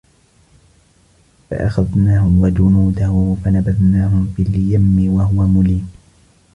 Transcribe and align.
فَأَخَذْنَاهُ 1.49 2.27
وَجُنُودَهُ 2.41 3.35
فَنَبَذْنَاهُمْ 3.45 4.33
فِي 4.37 4.41
الْيَمِّ 4.41 5.11
وَهُوَ 5.13 5.47
مُلِيمٌ 5.47 5.91